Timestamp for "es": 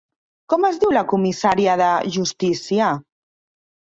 0.69-0.79